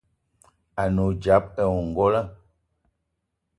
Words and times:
A 0.81 0.83
ne 0.93 1.01
odzap 1.09 1.45
ayi 1.63 1.71
ongolo. 1.79 2.21